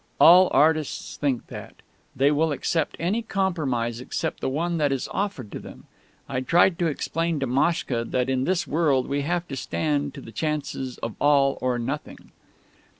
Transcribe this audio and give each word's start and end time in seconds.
All 0.19 0.49
artists 0.51 1.15
think 1.15 1.45
that. 1.45 1.75
They 2.15 2.31
will 2.31 2.51
accept 2.51 2.95
any 2.99 3.21
compromise 3.21 4.01
except 4.01 4.39
the 4.39 4.49
one 4.49 4.79
that 4.79 4.91
is 4.91 5.07
offered 5.11 5.51
to 5.51 5.59
them.... 5.59 5.83
I 6.27 6.41
tried 6.41 6.79
to 6.79 6.87
explain 6.87 7.39
to 7.39 7.45
Maschka 7.45 8.03
that 8.05 8.27
in 8.27 8.45
this 8.45 8.65
world 8.65 9.07
we 9.07 9.21
have 9.21 9.47
to 9.49 9.55
stand 9.55 10.15
to 10.15 10.21
the 10.21 10.31
chances 10.31 10.97
of 11.03 11.13
all 11.19 11.59
or 11.61 11.77
nothing. 11.77 12.31